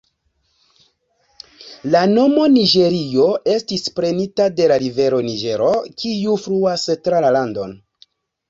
La 1.95 2.01
nomo 2.13 2.45
Niĝerio 2.55 3.27
estis 3.57 3.85
prenita 3.99 4.49
de 4.61 4.71
la 4.73 4.81
rivero 4.85 5.21
Niĝero 5.29 5.71
kiu 6.03 6.41
fluas 6.47 6.89
tra 7.07 7.25
la 7.29 7.35
landon. 7.39 7.81